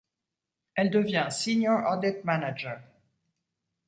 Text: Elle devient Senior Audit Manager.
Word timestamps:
Elle 0.73 0.89
devient 0.89 1.27
Senior 1.29 1.87
Audit 1.91 2.23
Manager. 2.23 2.81